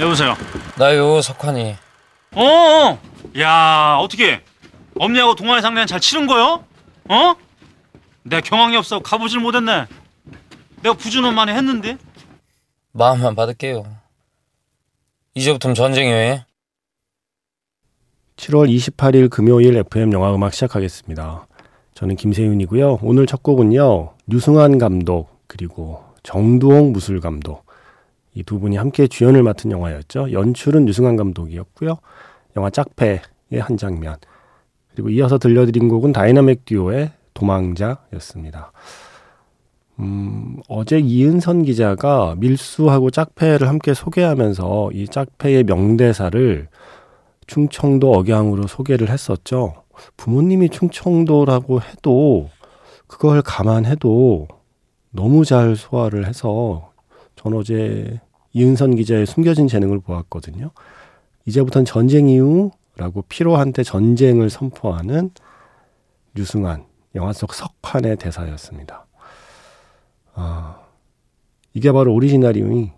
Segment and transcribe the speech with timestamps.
[0.00, 0.34] 여보세요.
[0.78, 1.76] 나요 석환이.
[2.34, 2.98] 어, 어.
[3.38, 4.40] 야 어떻게
[4.98, 6.64] 엄니하고 동아리 상대는 잘 치른 거요?
[7.08, 7.34] 어?
[8.22, 9.86] 내가 경황이 없어 가보질 못했네.
[10.82, 11.98] 내가 부주는 많이 했는데.
[12.92, 13.84] 마음만 받을게요.
[15.34, 16.44] 이제부터는 전쟁이에요.
[18.36, 21.46] 7월 28일 금요일 FM 영화 음악 시작하겠습니다.
[21.92, 23.00] 저는 김세윤이고요.
[23.02, 24.14] 오늘 첫 곡은요.
[24.26, 27.69] 류승환 감독 그리고 정두홍 무술 감독
[28.34, 30.32] 이 두 분이 함께 주연을 맡은 영화였죠.
[30.32, 31.98] 연출은 류승완 감독이었고요.
[32.56, 33.20] 영화 짝패의
[33.58, 34.16] 한 장면
[34.92, 38.72] 그리고 이어서 들려드린 곡은 다이나믹 듀오의 도망자였습니다.
[40.00, 46.68] 음, 어제 이은선 기자가 밀수하고 짝패를 함께 소개하면서 이 짝패의 명대사를
[47.46, 49.74] 충청도 억양으로 소개를 했었죠.
[50.16, 52.48] 부모님이 충청도라고 해도
[53.06, 54.48] 그걸 감안해도
[55.10, 56.89] 너무 잘 소화를 해서
[57.42, 58.20] 전 어제
[58.52, 60.72] 이은선 기자의 숨겨진 재능을 보았거든요.
[61.46, 65.30] 이제부터는 전쟁 이후라고 피로한테 전쟁을 선포하는
[66.34, 69.06] 류승환 영화 속 석환의 대사였습니다.
[70.34, 70.80] 아,
[71.72, 72.92] 이게 바로 오리지널이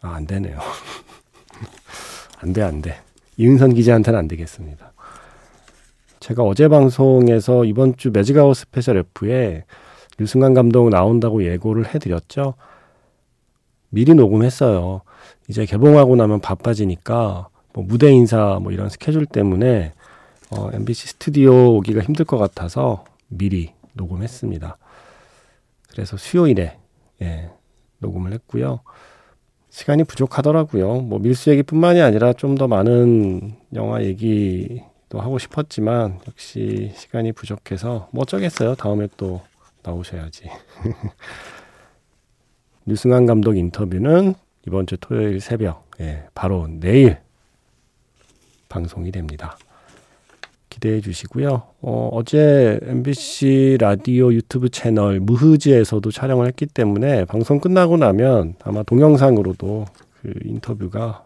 [0.00, 0.58] 아, 안 되네요.
[2.40, 2.98] 안 돼, 안 돼.
[3.36, 4.94] 이은선 기자한테는 안 되겠습니다.
[6.20, 9.64] 제가 어제 방송에서 이번 주 매직아워 스페셜 F에
[10.16, 12.54] 류승완 감독 나온다고 예고를 해드렸죠.
[13.94, 15.02] 미리 녹음했어요.
[15.48, 19.92] 이제 개봉하고 나면 바빠지니까 뭐 무대 인사 뭐 이런 스케줄 때문에
[20.50, 24.76] 어, MBC 스튜디오 오기가 힘들 것 같아서 미리 녹음했습니다.
[25.90, 26.76] 그래서 수요일에
[27.22, 27.50] 예,
[27.98, 28.80] 녹음을 했고요.
[29.70, 31.00] 시간이 부족하더라고요.
[31.00, 38.22] 뭐 밀수 얘기뿐만이 아니라 좀 더 많은 영화 얘기도 하고 싶었지만 역시 시간이 부족해서 뭐
[38.22, 38.74] 어쩌겠어요.
[38.76, 39.40] 다음에 또
[39.82, 40.44] 나오셔야지.
[42.86, 44.34] 류승환 감독 인터뷰는
[44.66, 47.18] 이번 주 토요일 새벽, 예, 바로 내일
[48.68, 49.56] 방송이 됩니다.
[50.68, 51.62] 기대해 주시고요.
[51.82, 59.86] 어, 어제 MBC 라디오 유튜브 채널 무흐즈에서도 촬영을 했기 때문에 방송 끝나고 나면 아마 동영상으로도
[60.20, 61.24] 그 인터뷰가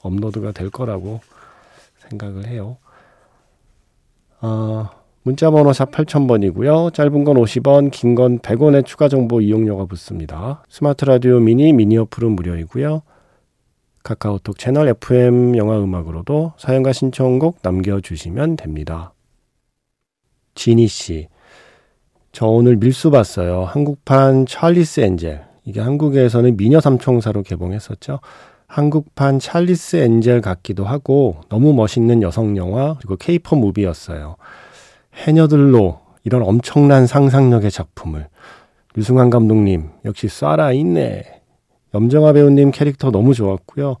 [0.00, 1.20] 업로드가 될 거라고
[2.08, 2.78] 생각을 해요.
[4.40, 4.88] 어,
[5.26, 6.94] 문자 번호 샵 8000번이고요.
[6.94, 10.62] 짧은 건 50원, 긴 건 100원의 추가 정보 이용료가 붙습니다.
[10.68, 13.02] 스마트 라디오 미니 미니 어플은 무료이고요.
[14.04, 19.14] 카카오톡 채널 FM 영화 음악으로도 사연과 신청곡 남겨주시면 됩니다.
[20.54, 21.26] 지니 씨.
[22.30, 23.64] 저 오늘 밀수 봤어요.
[23.64, 25.44] 한국판 Charlie's Angel.
[25.64, 28.20] 이게 한국에서는 미녀 삼총사로 개봉했었죠.
[28.68, 34.36] 한국판 Charlie's Angel 같기도 하고 너무 멋있는 여성 영화 그리고 caper movie였어요.
[35.16, 38.28] 해녀들로 이런 엄청난 상상력의 작품을
[38.96, 41.42] 유승환 감독님 역시 쏴라 있네.
[41.94, 43.96] 염정아 배우님 캐릭터 너무 좋았고요.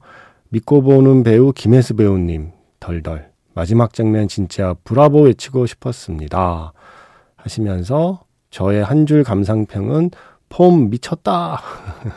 [0.48, 6.72] 믿고 보는 배우 김혜수 배우님 덜덜 마지막 장면 진짜 브라보 외치고 싶었습니다.
[7.36, 10.10] 하시면서 저의 한 줄 감상평은
[10.48, 11.60] 폼 미쳤다.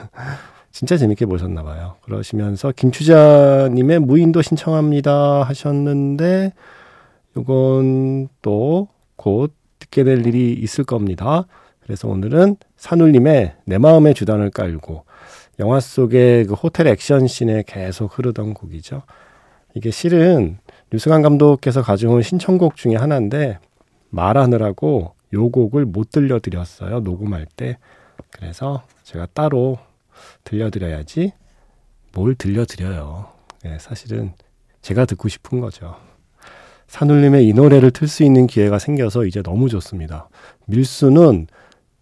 [0.72, 1.96] 진짜 재밌게 보셨나 봐요.
[2.02, 6.54] 그러시면서 김추자님의 무인도 신청합니다 하셨는데
[7.36, 8.88] 이건 또
[9.20, 11.46] 곧 듣게 될 일이 있을 겁니다.
[11.82, 15.04] 그래서 오늘은 산울님의 내 마음의 주단을 깔고
[15.60, 19.04] 영화 속의 그 호텔 액션 씬에 계속 흐르던 곡이죠.
[19.76, 20.58] 이게 실은
[20.92, 23.60] 류승환 감독께서 가져온 신청곡 중에 하나인데
[24.10, 27.02] 말하느라고 요 곡을 못 들려드렸어요.
[27.02, 27.78] 녹음할 때.
[28.32, 29.80] 그래서 제가 따로
[30.46, 31.34] 들려드려야지
[32.14, 33.28] 뭘 들려드려요.
[33.64, 34.34] 네, 사실은
[34.82, 35.98] 제가 듣고 싶은 거죠.
[36.90, 40.28] 산울림의 이 노래를 틀 수 있는 기회가 생겨서 이제 너무 좋습니다.
[40.66, 41.48] 밀수는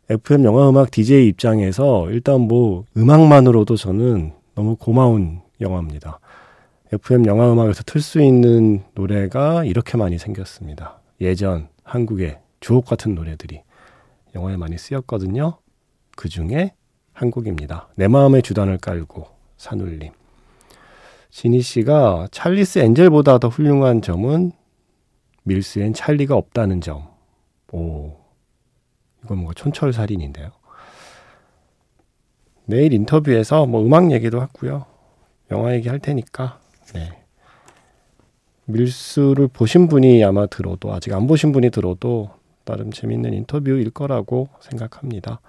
[0.10, 6.20] FM 영화음악 DJ 입장에서 일단 뭐 음악만으로도 저는 너무 고마운 영화입니다.
[6.94, 11.02] FM 영화음악에서 틀 수 있는 노래가 이렇게 많이 생겼습니다.
[11.20, 13.62] 예전 한국의 주옥 같은 노래들이
[14.36, 15.58] 영화에 많이 쓰였거든요.
[16.16, 16.74] 그 중에
[17.12, 17.90] 한 곡입니다.
[17.96, 20.14] 내 마음의 주단을 깔고 산울림.
[21.30, 24.54] 지니 씨가 찰리스 엔젤보다 더 훌륭한 점은
[25.48, 27.08] 밀스엔 찰리가 없다는 점.
[27.72, 28.18] 오,
[29.24, 30.52] 이건 뭔가 촌철살인인데요.
[32.66, 34.86] 내일 인터뷰에서 뭐 음악 얘기도 하고요.
[35.52, 36.60] 영화 얘기 할 테니까,
[36.94, 37.24] 네.
[38.66, 42.30] 밀수를 보신 분이 아마 들어도, 아직 안 보신 분이 들어도
[42.66, 45.40] 나름 재밌는 인터뷰일 거라고 생각합니다.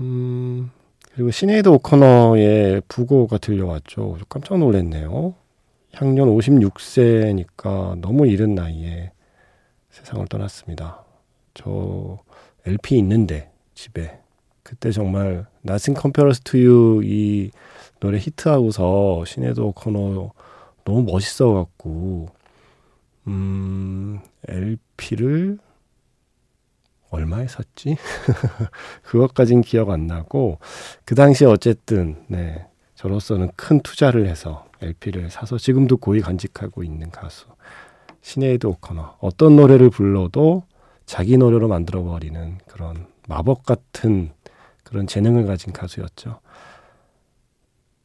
[0.00, 0.72] 음,
[1.12, 4.18] 그리고 시네이드 오커너의 부고가 들려왔죠.
[4.28, 5.34] 깜짝 놀랐네요.
[5.94, 9.12] 향년 56세니까 너무 이른 나이에
[9.90, 11.04] 세상을 떠났습니다.
[11.54, 12.18] 저
[12.66, 14.20] LP 있는데 집에
[14.62, 17.50] 그때 정말 Nothing Compares to You 이
[18.00, 20.32] 노래 히트하고서 시네도 코너
[20.84, 22.28] 너무 멋있어 갖고
[23.26, 25.58] 음 LP를
[27.10, 27.96] 얼마에 샀지?
[29.02, 30.58] 그것까진 기억 안 나고
[31.04, 37.46] 그 당시에 어쨌든 네 저로서는 큰 투자를 해서 LP를 사서 지금도 고이 간직하고 있는 가수
[38.22, 40.64] 시네이드 오커너 어떤 노래를 불러도
[41.06, 44.30] 자기 노래로 만들어 버리는 그런 마법 같은
[44.84, 46.40] 그런 재능을 가진 가수였죠.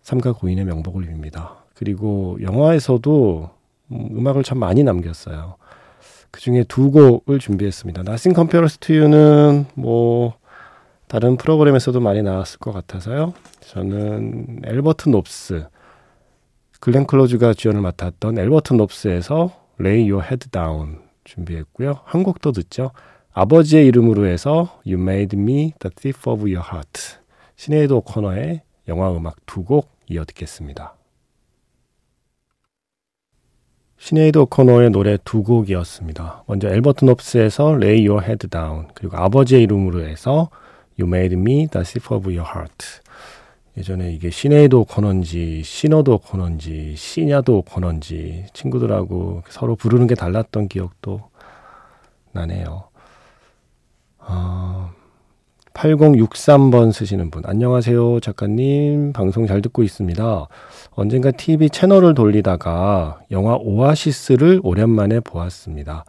[0.01, 1.63] 삼가 고인의 명복을 빕니다.
[1.75, 3.49] 그리고 영화에서도
[3.91, 5.55] 음악을 참 많이 남겼어요.
[6.31, 8.01] 그 중에 두 곡을 준비했습니다.
[8.01, 10.35] Nothing Compares to You는 뭐
[11.07, 13.33] 다른 프로그램에서도 많이 나왔을 것 같아서요.
[13.61, 15.67] 저는 엘버트 롭스,
[16.83, 22.01] 글렌 클로즈가 주연을 맡았던 엘버트 롭스에서 Lay Your Head Down 준비했고요.
[22.03, 22.91] 한 곡 더 듣죠.
[23.31, 27.19] 아버지의 이름으로 해서 You Made Me the Thief of Your Heart.
[27.55, 30.97] 시네이드 오커너의 영화 음악 두 곡 이어 듣겠습니다.
[33.97, 36.43] 시네이드 오커너의 노래 두 곡이었습니다.
[36.47, 40.49] 먼저 앨버트 놉스에서 Lay Your Head Down 그리고 아버지의 이름으로 해서
[40.99, 43.02] You Made Me the Thief of Your Heart.
[43.75, 51.21] 예전에 이게 시네이드 오커너인지 시너드 오커너인지 시냐드 오커너인지 친구들하고 서로 부르는 게 달랐던 기억도
[52.33, 52.83] 나네요.
[54.19, 54.91] 어,
[55.73, 57.43] 8063번 쓰시는 분.
[57.45, 59.11] 안녕하세요, 작가님.
[59.11, 60.47] 방송 잘 듣고 있습니다.
[60.91, 66.05] 언젠가 TV 채널을 돌리다가 영화 오아시스를 오랜만에 보았습니다.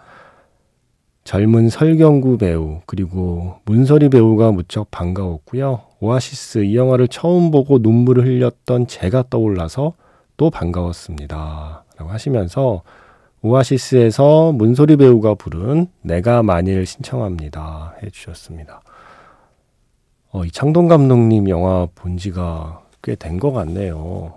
[1.24, 5.80] 젊은 설경구 배우, 그리고 문서리 배우가 무척 반가웠고요.
[6.04, 9.94] 오아시스 이 영화를 처음 보고 눈물을 흘렸던 제가 떠올라서
[10.36, 11.84] 또 반가웠습니다.
[11.96, 12.82] 라고 하시면서
[13.40, 18.82] 오아시스에서 문소리 배우가 부른 내가 만일 신청합니다 해 주셨습니다.
[20.30, 24.34] 어, 이 창동 감독님 영화 본 지가 꽤 된 것 같네요.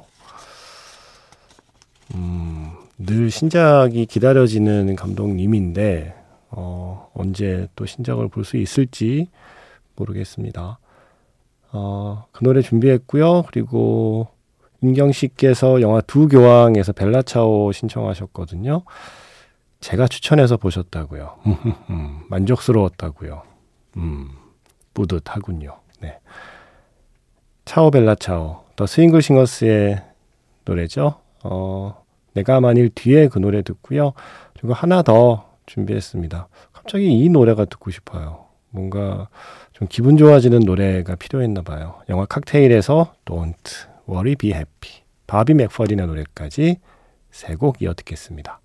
[2.16, 6.16] 음, 늘 신작이 기다려지는 감독님인데,
[6.52, 9.28] 어, 언제 또 신작을 볼 수 있을지
[9.98, 10.80] 모르겠습니다.
[11.80, 13.44] 어, 그 노래 준비했고요.
[13.44, 14.28] 그리고
[14.82, 18.84] 윤경 씨께서 영화 두 교황에서 벨라차오 신청하셨거든요.
[19.80, 21.38] 제가 추천해서 보셨다고요.
[22.30, 23.44] 만족스러웠다고요.
[23.98, 24.30] 음,
[24.96, 25.78] 뿌듯하군요.
[26.02, 26.20] 네.
[27.66, 30.04] 차오 벨라 차오, 더 스윙글 싱어스의
[30.66, 31.16] 노래죠.
[31.44, 32.04] 어,
[32.34, 34.14] 내가 만일 뒤에 그 노래 듣고요.
[34.54, 36.48] 그리고 하나 더 준비했습니다.
[36.74, 38.47] 갑자기 이 노래가 듣고 싶어요.
[38.78, 39.28] 뭔가
[39.74, 42.00] 좀 기분 좋아지는 노래가 필요했나 봐요.
[42.10, 46.78] 영화 칵테일에서 Don't Worry Be Happy 바비 맥퍼린의 노래까지
[47.32, 48.62] 세 곡 이어 듣겠습니다.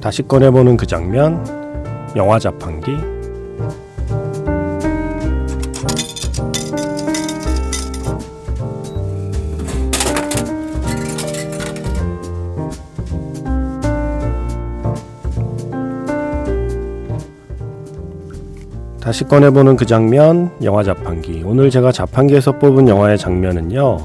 [0.00, 1.44] 다시 꺼내보는 그 장면,
[2.16, 2.90] 영화 자판기,
[19.12, 21.42] 다시 꺼내보는 그 장면, 영화 자판기.
[21.44, 23.98] 오늘 제가 자판기에서 뽑은 영화의 장면은요,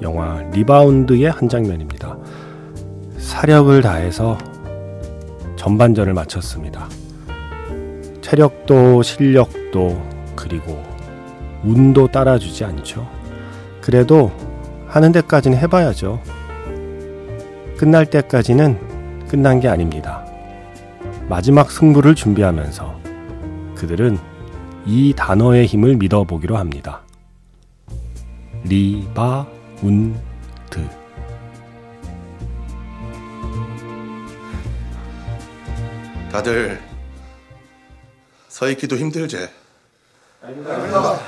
[0.00, 2.16] 영화 리바운드의 한 장면입니다.
[3.18, 4.38] 사력을 다해서
[5.56, 6.88] 전반전을 마쳤습니다.
[8.22, 10.00] 체력도 실력도
[10.34, 10.82] 그리고
[11.62, 13.06] 운도 따라주지 않죠.
[13.82, 14.32] 그래도
[14.86, 16.18] 하는 데까지는 해봐야죠.
[17.76, 18.78] 끝날 때까지는
[19.28, 20.24] 끝난 게 아닙니다.
[21.28, 22.96] 마지막 승부를 준비하면서
[23.74, 24.16] 그들은
[24.86, 27.02] 이 단어의 힘을 믿어보기로 합니다.
[28.62, 30.20] 리바운드.
[36.30, 36.80] 다들
[38.46, 39.50] 서 있기도 힘들제.
[40.40, 41.18] 아닙니다.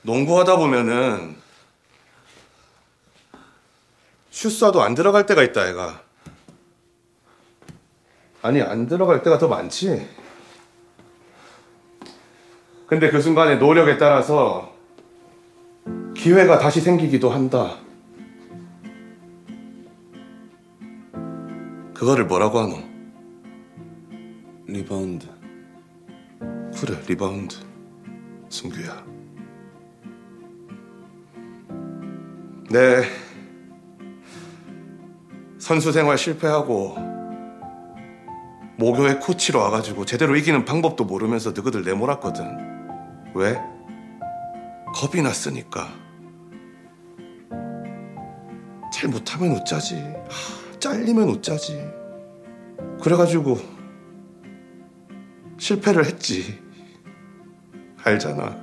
[0.00, 1.36] 농구하다 보면은
[4.30, 6.02] 슛 쏴도 안 들어갈 때가 있다 아이가.
[8.40, 10.08] 아니, 안 들어갈 때가 더 많지.
[12.88, 14.72] 근데 그 순간의 노력에 따라서
[16.16, 17.76] 기회가 다시 생기기도 한다.
[21.92, 22.78] 그거를 뭐라고 하노?
[24.66, 25.26] 리바운드.
[26.80, 27.56] 그래, 리바운드.
[28.48, 29.04] 순규야.
[32.70, 33.02] 네.
[35.58, 36.96] 선수 생활 실패하고
[38.78, 42.77] 모교회 코치로 와가지고 제대로 이기는 방법도 모르면서 너희들 내몰았거든.
[43.34, 43.60] 왜?
[44.94, 45.88] 겁이 났으니까.
[48.92, 49.96] 잘 못하면 웃자지.
[49.96, 51.84] 하, 잘리면 웃자지.
[53.02, 53.58] 그래가지고
[55.58, 56.58] 실패를 했지.
[58.02, 58.56] 알잖아.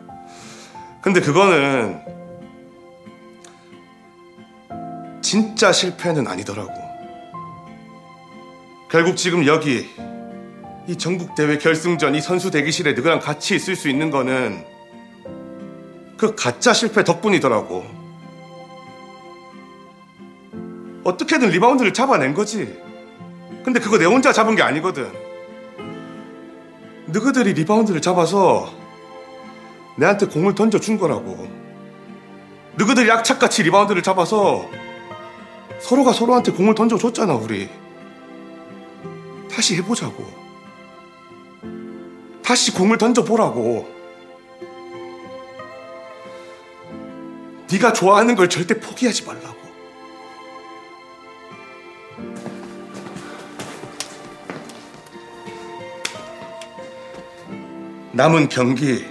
[1.02, 2.02] 근데 그거는
[5.22, 6.74] 진짜 실패는 아니더라고.
[8.90, 9.90] 결국 지금 여기
[10.88, 14.64] 이 전국 대회 결승전 이 선수 대기실에 너랑 같이 있을 수 있는 거는
[16.18, 17.84] 그 가짜 실패 덕분이더라고.
[21.04, 22.80] 어떻게든 리바운드를 잡아낸 거지.
[23.64, 25.12] 근데 그거 내 혼자 잡은 게 아니거든.
[27.08, 28.72] 너희들이 리바운드를 잡아서
[29.98, 31.48] 내한테 공을 던져준 거라고.
[32.78, 34.70] 너희들이 악착같이 리바운드를 잡아서
[35.80, 37.70] 서로가 서로한테 공을 던져줬잖아, 우리.
[39.52, 40.45] 다시 해보자고.
[42.46, 43.92] 다시 공을 던져보라고.
[47.72, 49.56] 네가 좋아하는 걸 절대 포기하지 말라고.
[58.12, 59.06] 남은 경기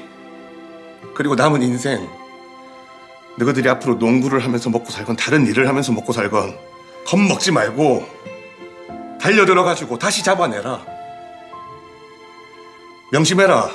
[1.14, 2.08] 그리고 남은 인생
[3.36, 6.56] 너희들이 앞으로 농구를 하면서 먹고 살건 다른 일을 하면서 먹고 살건
[7.04, 8.08] 겁먹지 말고
[9.20, 10.93] 달려들어 가지고 다시 잡아내라
[13.14, 13.68] 명심해라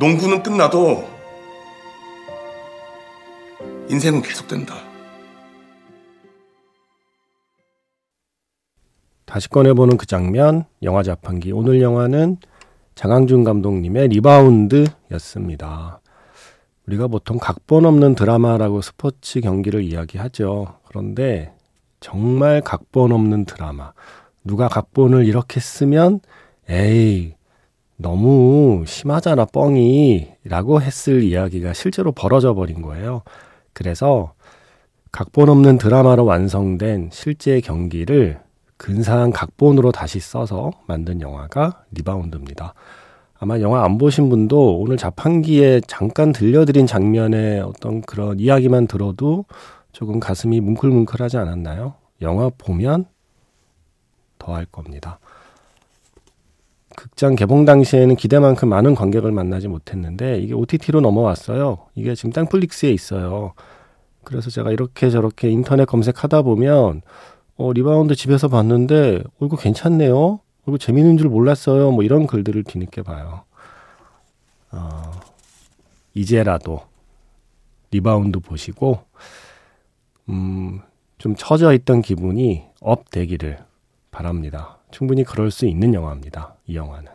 [0.00, 1.04] 농구는 끝나도
[3.88, 4.74] 인생은 계속된다
[9.26, 11.52] 다시 꺼내보는 그 장면, 영화 자판기.
[11.52, 12.38] 오늘 영화는
[12.96, 16.00] 장항준 감독님의 리바운드였습니다.
[16.88, 20.80] 우리가 보통 각본 없는 드라마라고 스포츠 경기를 이야기하죠.
[20.88, 21.54] 그런데
[22.00, 23.92] 정말 각본 없는 드라마.
[24.42, 26.18] 누가 각본을 이렇게 쓰면,
[26.70, 27.34] 에이,
[27.96, 30.28] 너무 심하잖아, 뻥이.
[30.44, 33.22] 라고 했을 이야기가 실제로 벌어져 버린 거예요.
[33.72, 34.34] 그래서
[35.10, 38.40] 각본 없는 드라마로 완성된 실제 경기를
[38.76, 42.74] 근사한 각본으로 다시 써서 만든 영화가 리바운드입니다.
[43.38, 49.44] 아마 영화 안 보신 분도 오늘 자판기에 잠깐 들려드린 장면의 어떤 그런 이야기만 들어도
[49.92, 51.94] 조금 가슴이 뭉클뭉클하지 않았나요?
[52.22, 53.06] 영화 보면
[54.38, 55.18] 더 할 겁니다.
[57.00, 61.78] 극장 개봉 당시에는 기대만큼 많은 관객을 만나지 못했는데 이게 OTT로 넘어왔어요.
[61.94, 63.54] 이게 지금 땅플릭스에 있어요.
[64.22, 67.02] 그래서 제가 이렇게 저렇게 인터넷 검색하다 보면
[67.60, 70.16] 어, 리바운드 집에서 봤는데, 어, 이거 괜찮네요?
[70.18, 71.90] 어, 이거 재밌는 줄 몰랐어요.
[71.90, 73.44] 뭐 이런 글들을 뒤늦게 봐요.
[74.72, 75.12] 어,
[76.14, 76.80] 이제라도
[77.90, 79.00] 리바운드 보시고,
[80.30, 80.80] 음,
[81.18, 83.58] 좀 처져 있던 기분이 up 되기를
[84.10, 84.79] 바랍니다.
[84.90, 86.54] 충분히 그럴 수 있는 영화입니다.
[86.66, 87.08] 이 영화는.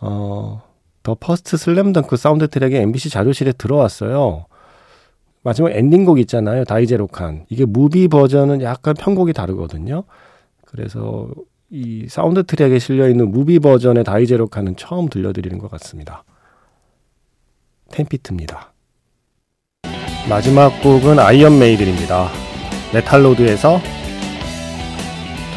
[0.00, 0.62] 어,
[1.02, 4.46] The First Slam Dunk 사운드 트랙에 MBC 자료실에 들어왔어요.
[5.42, 6.64] 마지막 엔딩곡 있잖아요.
[6.64, 7.46] 第ゼロ感.
[7.48, 10.04] 이게 movie 버전은 약간 편곡이 다르거든요.
[10.66, 11.28] 그래서
[11.70, 16.24] 이 사운드 트랙에 실려 있는 무비 버전의 다이제로칸은 처음 들려드리는 것 같습니다.
[17.90, 18.72] 10-FEET입니다.
[20.28, 22.28] 마지막 곡은 Iron Maiden입니다.
[22.92, 24.09] 메탈로드에서 The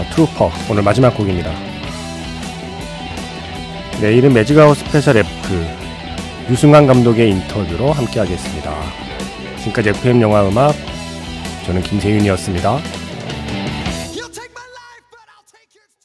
[0.09, 1.51] Trooper 오늘 마지막 곡입니다.
[4.01, 5.27] 내일은 매직아워 스페셜 F
[6.49, 8.73] 유승환 감독의 인터뷰로 함께 하겠습니다.
[9.59, 10.73] 지금까지 FM 영화 음악
[11.65, 13.02] 저는 김세윤이었습니다.